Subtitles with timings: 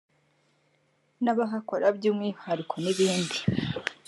[1.23, 3.39] n’abahakora by’umwihariko n’ibindi